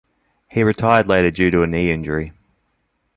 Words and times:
He 0.49 0.63
retired 0.63 1.05
later 1.07 1.29
due 1.29 1.51
to 1.51 1.61
a 1.61 1.67
knee 1.67 1.91
injury. 1.91 2.33